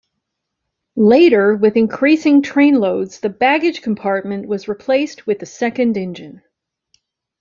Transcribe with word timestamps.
Later, 0.95 1.55
with 1.55 1.77
increasing 1.77 2.41
trainloads, 2.41 3.19
the 3.19 3.29
baggage 3.29 3.83
compartment 3.83 4.47
was 4.47 4.67
replaced 4.67 5.27
with 5.27 5.43
a 5.43 5.45
second 5.45 5.95
engine. 5.95 6.41